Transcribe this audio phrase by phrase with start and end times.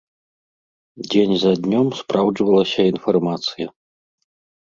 [1.09, 3.67] Дзень за днём спраўджвалася інфармацыя.